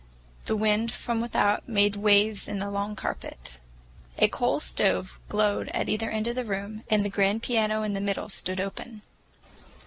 [0.45, 3.59] The wind from without made waves in the long carpet.
[4.17, 7.93] A coal stove glowed at either end of the room, and the grand piano in
[7.93, 9.03] the middle stood open.